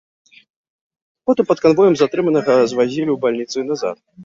[1.31, 3.97] Потым пад канвоем затрыманага звазілі ў бальніцу і назад.